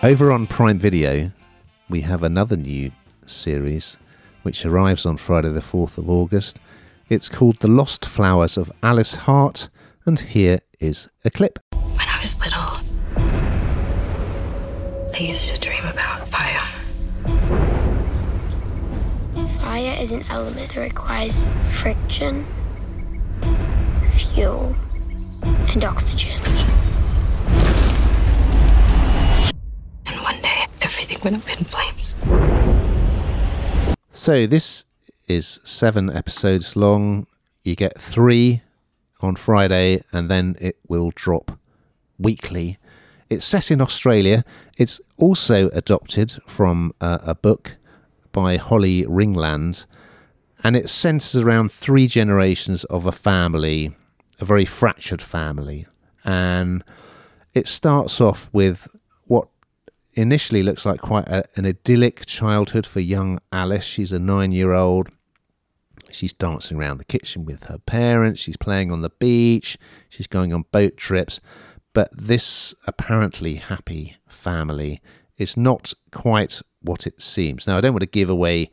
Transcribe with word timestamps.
Over 0.00 0.30
on 0.30 0.46
Prime 0.46 0.78
Video, 0.78 1.32
we 1.90 2.02
have 2.02 2.22
another 2.22 2.56
new 2.56 2.92
series 3.26 3.96
which 4.42 4.64
arrives 4.64 5.04
on 5.04 5.16
Friday, 5.16 5.50
the 5.50 5.58
4th 5.58 5.98
of 5.98 6.08
August. 6.08 6.60
It's 7.08 7.28
called 7.28 7.58
The 7.58 7.66
Lost 7.66 8.04
Flowers 8.04 8.56
of 8.56 8.70
Alice 8.80 9.16
Hart, 9.16 9.68
and 10.06 10.20
here 10.20 10.60
is 10.78 11.08
a 11.24 11.30
clip. 11.30 11.58
When 11.72 12.06
I 12.06 12.20
was 12.22 12.38
little, 12.38 12.78
I 15.14 15.18
used 15.18 15.48
to 15.48 15.58
dream 15.58 15.84
about 15.84 16.28
fire. 16.28 16.62
Fire 19.58 19.96
is 20.00 20.12
an 20.12 20.24
element 20.30 20.74
that 20.74 20.80
requires 20.80 21.50
friction, 21.72 22.46
fuel, 24.14 24.76
and 25.42 25.84
oxygen. 25.84 26.38
Went 31.30 31.44
up 31.44 31.58
in 31.58 31.64
flames. 31.64 32.14
So 34.10 34.46
this 34.46 34.84
is 35.26 35.60
seven 35.62 36.10
episodes 36.10 36.74
long. 36.74 37.26
You 37.64 37.76
get 37.76 37.98
three 37.98 38.62
on 39.20 39.36
Friday, 39.36 40.02
and 40.12 40.30
then 40.30 40.56
it 40.60 40.78
will 40.88 41.12
drop 41.14 41.58
weekly. 42.18 42.78
It's 43.28 43.44
set 43.44 43.70
in 43.70 43.82
Australia. 43.82 44.44
It's 44.78 45.00
also 45.18 45.68
adopted 45.70 46.38
from 46.46 46.94
a, 47.00 47.20
a 47.22 47.34
book 47.34 47.76
by 48.32 48.56
Holly 48.56 49.04
Ringland, 49.04 49.84
and 50.64 50.76
it 50.76 50.88
centers 50.88 51.42
around 51.42 51.70
three 51.70 52.06
generations 52.06 52.84
of 52.84 53.06
a 53.06 53.12
family, 53.12 53.94
a 54.40 54.44
very 54.44 54.64
fractured 54.64 55.20
family. 55.20 55.86
And 56.24 56.82
it 57.54 57.68
starts 57.68 58.20
off 58.20 58.48
with 58.52 58.88
initially 60.18 60.62
looks 60.62 60.84
like 60.84 61.00
quite 61.00 61.28
a, 61.28 61.44
an 61.56 61.66
idyllic 61.66 62.26
childhood 62.26 62.86
for 62.86 63.00
young 63.00 63.38
Alice. 63.52 63.84
She's 63.84 64.12
a 64.12 64.18
nine 64.18 64.52
year 64.52 64.72
old. 64.72 65.08
She's 66.10 66.32
dancing 66.32 66.78
around 66.78 66.98
the 66.98 67.04
kitchen 67.04 67.44
with 67.44 67.64
her 67.64 67.78
parents. 67.78 68.40
She's 68.40 68.56
playing 68.56 68.90
on 68.90 69.02
the 69.02 69.10
beach. 69.10 69.78
She's 70.08 70.26
going 70.26 70.52
on 70.52 70.64
boat 70.72 70.96
trips. 70.96 71.40
But 71.92 72.10
this 72.12 72.74
apparently 72.86 73.56
happy 73.56 74.16
family 74.28 75.00
is 75.36 75.56
not 75.56 75.92
quite 76.12 76.60
what 76.82 77.06
it 77.06 77.20
seems. 77.20 77.66
Now, 77.66 77.78
I 77.78 77.80
don't 77.80 77.92
want 77.92 78.02
to 78.02 78.06
give 78.06 78.30
away 78.30 78.70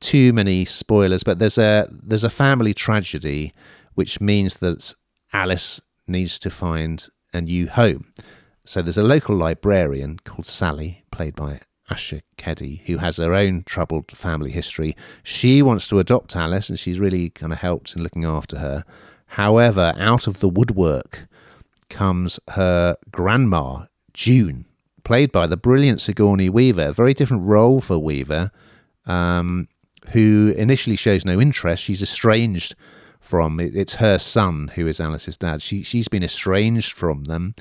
too 0.00 0.32
many 0.32 0.64
spoilers, 0.64 1.22
but 1.22 1.38
there's 1.38 1.58
a 1.58 1.88
there's 1.90 2.24
a 2.24 2.30
family 2.30 2.72
tragedy, 2.72 3.52
which 3.94 4.20
means 4.20 4.56
that 4.56 4.94
Alice 5.32 5.80
needs 6.06 6.38
to 6.40 6.50
find 6.50 7.06
a 7.32 7.40
new 7.40 7.68
home. 7.68 8.12
So 8.70 8.82
there's 8.82 8.96
a 8.96 9.02
local 9.02 9.34
librarian 9.34 10.20
called 10.22 10.46
Sally, 10.46 11.02
played 11.10 11.34
by 11.34 11.58
Asha 11.90 12.22
Keddie, 12.36 12.82
who 12.86 12.98
has 12.98 13.16
her 13.16 13.34
own 13.34 13.64
troubled 13.64 14.12
family 14.12 14.52
history. 14.52 14.96
She 15.24 15.60
wants 15.60 15.88
to 15.88 15.98
adopt 15.98 16.36
Alice, 16.36 16.70
and 16.70 16.78
she's 16.78 17.00
really 17.00 17.30
kind 17.30 17.52
of 17.52 17.58
helped 17.58 17.96
in 17.96 18.04
looking 18.04 18.24
after 18.24 18.60
her. 18.60 18.84
However, 19.26 19.92
out 19.98 20.28
of 20.28 20.38
the 20.38 20.48
woodwork 20.48 21.26
comes 21.88 22.38
her 22.50 22.96
grandma, 23.10 23.86
June, 24.14 24.66
played 25.02 25.32
by 25.32 25.48
the 25.48 25.56
brilliant 25.56 26.00
Sigourney 26.00 26.48
Weaver. 26.48 26.90
A 26.90 26.92
very 26.92 27.12
different 27.12 27.48
role 27.48 27.80
for 27.80 27.98
Weaver, 27.98 28.52
um, 29.04 29.66
who 30.10 30.54
initially 30.56 30.94
shows 30.94 31.24
no 31.24 31.40
interest. 31.40 31.82
She's 31.82 32.02
estranged 32.02 32.76
from 33.18 33.58
it's 33.58 33.96
her 33.96 34.16
son 34.16 34.68
who 34.76 34.86
is 34.86 35.00
Alice's 35.00 35.36
dad. 35.36 35.60
She 35.60 35.82
she's 35.82 36.06
been 36.06 36.22
estranged 36.22 36.92
from 36.92 37.24
them, 37.24 37.56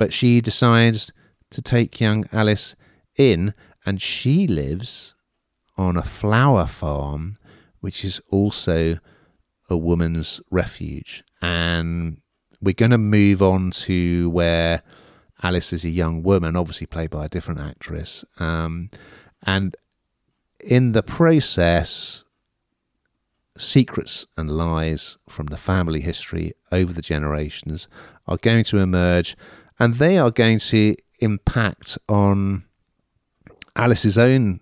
but 0.00 0.14
she 0.14 0.40
decides 0.40 1.12
to 1.50 1.60
take 1.60 2.00
young 2.00 2.24
Alice 2.32 2.74
in, 3.18 3.52
and 3.84 4.00
she 4.00 4.46
lives 4.46 5.14
on 5.76 5.98
a 5.98 6.02
flower 6.02 6.66
farm, 6.66 7.36
which 7.80 8.02
is 8.02 8.18
also 8.30 8.96
a 9.68 9.76
woman's 9.76 10.40
refuge. 10.50 11.22
And 11.42 12.16
we're 12.62 12.72
going 12.72 12.92
to 12.92 12.96
move 12.96 13.42
on 13.42 13.72
to 13.72 14.30
where 14.30 14.82
Alice 15.42 15.74
is 15.74 15.84
a 15.84 15.90
young 15.90 16.22
woman, 16.22 16.56
obviously 16.56 16.86
played 16.86 17.10
by 17.10 17.26
a 17.26 17.28
different 17.28 17.60
actress. 17.60 18.24
Um, 18.38 18.88
and 19.42 19.76
in 20.64 20.92
the 20.92 21.02
process, 21.02 22.24
secrets 23.58 24.26
and 24.38 24.50
lies 24.50 25.18
from 25.28 25.48
the 25.48 25.58
family 25.58 26.00
history 26.00 26.54
over 26.72 26.90
the 26.90 27.02
generations 27.02 27.86
are 28.26 28.38
going 28.38 28.64
to 28.64 28.78
emerge, 28.78 29.36
and 29.80 29.94
they 29.94 30.18
are 30.18 30.30
going 30.30 30.58
to 30.58 30.94
impact 31.20 31.98
on 32.08 32.64
Alice's 33.74 34.18
own 34.18 34.60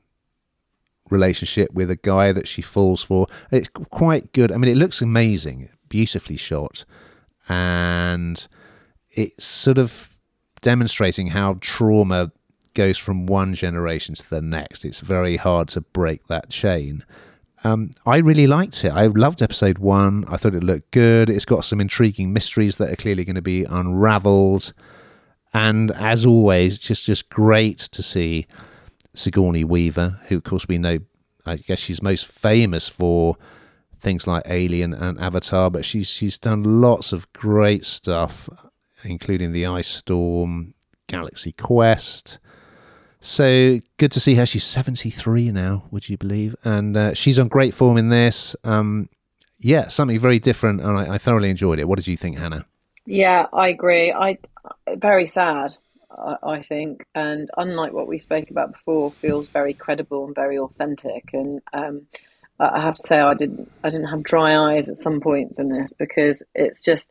relationship 1.11 1.73
with 1.73 1.91
a 1.91 1.97
guy 1.97 2.33
that 2.33 2.47
she 2.47 2.63
falls 2.63 3.03
for. 3.03 3.27
It's 3.51 3.69
quite 3.69 4.33
good. 4.33 4.53
I 4.53 4.57
mean, 4.57 4.71
it 4.71 4.77
looks 4.77 5.03
amazing, 5.03 5.69
beautifully 5.89 6.37
shot, 6.37 6.85
and 7.49 8.47
it's 9.11 9.45
sort 9.45 9.79
of 9.79 10.09
demonstrating 10.61 11.27
how 11.29 11.59
trauma 11.61 12.31
goes 12.75 12.99
from 12.99 13.27
one 13.27 13.55
generation 13.55 14.15
to 14.15 14.31
the 14.31 14.41
next. 14.41 14.85
It's 14.85 15.01
very 15.01 15.37
hard 15.37 15.69
to 15.69 15.81
break 15.81 16.27
that 16.29 16.51
chain. 16.51 17.05
Um, 17.65 17.91
I 18.07 18.19
really 18.19 18.47
liked 18.47 18.85
it. 18.85 18.91
I 18.91 19.07
loved 19.07 19.43
episode 19.43 19.79
one. 19.79 20.25
I 20.29 20.37
thought 20.37 20.55
it 20.55 20.63
looked 20.63 20.93
good. 20.93 21.29
It's 21.29 21.45
got 21.45 21.65
some 21.65 21.81
intriguing 21.81 22.33
mysteries 22.33 22.77
that 22.77 22.93
are 22.93 22.97
clearly 22.97 23.25
going 23.25 23.35
to 23.35 23.43
be 23.43 23.65
unraveled. 23.65 24.73
And 25.55 25.91
as 25.93 26.27
always, 26.27 26.79
just 26.79 27.07
just 27.07 27.29
great 27.31 27.79
to 27.79 28.03
see 28.03 28.47
Sigourney 29.15 29.65
Weaver, 29.65 30.21
who 30.29 30.37
of 30.37 30.45
course 30.45 30.67
we 30.69 30.79
know. 30.79 30.99
I 31.47 31.57
guess 31.57 31.81
she's 31.81 32.03
most 32.03 32.27
famous 32.27 32.91
for 32.91 33.37
things 34.01 34.27
like 34.27 34.43
Alien 34.47 34.93
and 34.93 35.19
Avatar, 35.19 35.71
but 35.71 35.85
she's 35.85 36.07
she's 36.07 36.39
done 36.39 36.81
lots 36.81 37.13
of 37.13 37.33
great 37.33 37.85
stuff, 37.85 38.49
including 39.05 39.53
the 39.53 39.67
Ice 39.67 39.89
Storm, 39.89 40.75
Galaxy 41.07 41.53
Quest. 41.53 42.39
So 43.21 43.81
good 43.97 44.13
to 44.13 44.21
see 44.21 44.37
her. 44.37 44.47
She's 44.47 44.65
73 44.65 45.51
now, 45.51 45.85
would 45.91 46.09
you 46.09 46.17
believe? 46.17 46.55
And 46.63 46.97
uh, 46.97 47.15
she's 47.15 47.39
on 47.39 47.49
great 47.49 47.75
form 47.75 47.97
in 47.97 48.11
this. 48.11 48.55
Um, 48.63 49.09
yeah, 49.59 49.89
something 49.89 50.19
very 50.21 50.39
different, 50.39 50.81
and 50.81 50.97
I, 50.97 51.15
I, 51.15 51.19
thoroughly 51.19 51.51
enjoyed 51.51 51.81
it. 51.81 51.89
What 51.89 51.99
did 51.99 52.07
you 52.07 52.17
think, 52.17 52.39
Hannah? 52.39 52.65
Yeah, 53.09 53.47
I 53.55 53.69
agree. 53.69 54.13
I 54.13 54.37
very 54.97 55.27
sad, 55.27 55.75
I, 56.43 56.61
think, 56.61 57.07
and 57.15 57.51
unlike 57.57 57.95
what 57.95 58.07
we 58.07 58.19
spoke 58.19 58.51
about 58.51 58.73
before, 58.73 59.11
feels 59.11 59.49
very 59.49 59.73
credible 59.73 60.27
and 60.27 60.35
very 60.35 60.59
authentic. 60.59 61.31
And 61.33 61.63
um, 61.73 62.03
I 62.61 62.83
have 62.83 62.97
to 62.97 63.03
say, 63.07 63.19
I 63.19 63.33
didn't, 63.33 63.73
I 63.83 63.89
didn't 63.89 64.09
have 64.09 64.23
dry 64.23 64.75
eyes 64.75 64.91
at 64.91 64.99
some 64.99 65.21
points 65.21 65.59
in 65.59 65.71
this 65.71 65.95
because 65.95 66.43
it's 66.55 66.85
just, 66.85 67.11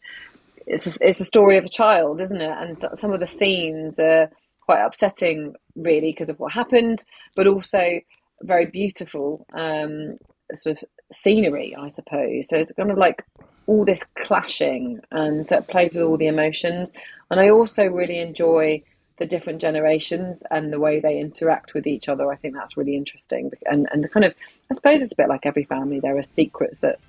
it's 0.68 0.86
a, 0.86 1.00
it's 1.08 1.20
a 1.20 1.26
story 1.26 1.58
of 1.58 1.66
a 1.66 1.70
child, 1.70 2.22
isn't 2.22 2.42
it? 2.42 2.58
And 2.60 2.78
so, 2.78 2.90
some 2.94 3.12
of 3.12 3.20
the 3.20 3.26
scenes 3.26 3.98
are 3.98 4.30
quite 4.62 4.86
upsetting, 4.86 5.56
really, 5.76 6.12
because 6.12 6.30
of 6.30 6.40
what 6.40 6.52
happened, 6.54 6.98
but 7.36 7.48
also 7.48 8.02
very 8.44 8.68
beautiful 8.68 9.48
um, 9.52 10.20
sort 10.54 10.78
of 10.78 10.84
scenery, 11.12 11.76
I 11.76 11.88
suppose. 11.88 12.50
So 12.50 12.58
it's 12.58 12.72
kind 12.74 12.92
of 12.92 13.00
like 13.00 13.24
all 13.68 13.86
this 13.86 14.04
clashing, 14.18 15.02
and 15.12 15.46
so 15.46 15.58
it 15.58 15.68
plays 15.68 15.96
with 15.96 16.06
all 16.06 16.18
the 16.18 16.28
emotions. 16.28 16.94
And 17.30 17.40
I 17.40 17.50
also 17.50 17.86
really 17.86 18.20
enjoy 18.20 18.82
the 19.20 19.26
different 19.26 19.62
generations 19.62 20.44
and 20.52 20.72
the 20.72 20.80
way 20.80 21.00
they 21.00 21.20
interact 21.20 21.74
with 21.74 21.88
each 21.88 22.08
other. 22.08 22.32
I 22.32 22.36
think 22.36 22.54
that's 22.54 22.78
really 22.78 22.96
interesting. 22.96 23.52
And 23.66 23.88
and 23.92 24.04
the 24.04 24.10
kind 24.10 24.26
of, 24.26 24.34
I 24.72 24.74
suppose 24.74 25.02
it's 25.02 25.14
a 25.14 25.16
bit 25.16 25.30
like 25.30 25.46
every 25.46 25.64
family. 25.64 26.00
There 26.00 26.18
are 26.18 26.24
secrets 26.24 26.80
that 26.80 27.06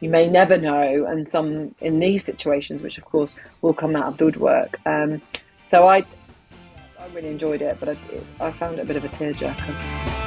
you 0.00 0.08
may 0.08 0.28
never 0.28 0.56
know, 0.56 1.06
and 1.06 1.28
some 1.28 1.74
in 1.80 2.00
these 2.00 2.24
situations, 2.24 2.82
which 2.82 2.98
of 2.98 3.04
course 3.04 3.36
will 3.62 3.74
come 3.74 3.96
out 3.96 4.06
of 4.06 4.16
the 4.16 4.24
woodwork. 4.24 4.78
Um, 4.86 5.22
so 5.64 5.86
I 5.86 6.04
I 6.98 7.06
really 7.12 7.28
enjoyed 7.28 7.62
it, 7.62 7.78
but 7.78 7.90
I, 7.90 7.96
I 8.40 8.52
found 8.52 8.78
it 8.78 8.82
a 8.82 8.84
bit 8.86 8.96
of 8.96 9.04
a 9.04 9.08
tearjerker. 9.08 10.23